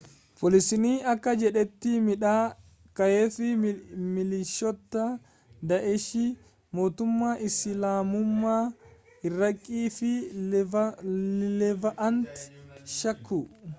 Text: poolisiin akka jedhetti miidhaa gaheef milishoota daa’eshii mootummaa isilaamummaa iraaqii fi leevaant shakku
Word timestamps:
poolisiin 0.37 0.85
akka 1.11 1.31
jedhetti 1.41 1.91
miidhaa 2.05 2.43
gaheef 2.99 3.35
milishoota 4.15 5.03
daa’eshii 5.73 6.25
mootummaa 6.79 7.33
isilaamummaa 7.49 8.61
iraaqii 9.31 9.83
fi 9.99 10.11
leevaant 10.55 12.45
shakku 12.97 13.41